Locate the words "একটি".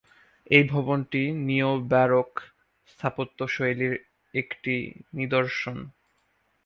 4.33-4.75